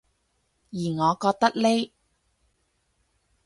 [0.71, 1.93] 而我覺得呢